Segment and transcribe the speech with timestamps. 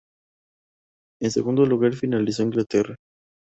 [1.21, 2.95] En segundo lugar finalizó Inglaterra.